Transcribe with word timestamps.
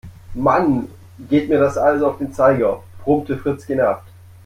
Mann, 0.33 0.87
geht 1.29 1.47
mir 1.47 1.59
das 1.59 1.77
alles 1.77 2.01
auf 2.01 2.17
den 2.17 2.33
Zeiger, 2.33 2.81
brummte 3.03 3.37
Fritz 3.37 3.67
genervt. 3.67 4.07